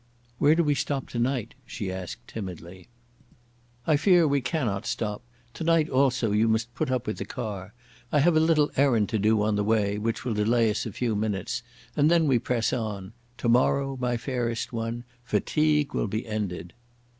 [0.39, 2.87] "Where do we stop tonight?" she asked timidly.
[3.85, 5.21] "I fear we cannot stop.
[5.53, 7.75] Tonight also you must put up with the car.
[8.11, 10.91] I have a little errand to do on the way, which will delay us a
[10.91, 11.61] few minutes,
[11.95, 13.13] and then we press on.
[13.37, 16.73] Tomorrow, my fairest one, fatigue will be ended."